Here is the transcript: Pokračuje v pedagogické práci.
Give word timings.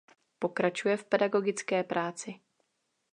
Pokračuje 0.39 0.97
v 0.97 1.03
pedagogické 1.05 1.83
práci. 1.83 2.39